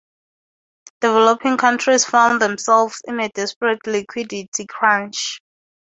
[1.01, 5.43] Developing countries found themselves in a desperate liquidity crunch.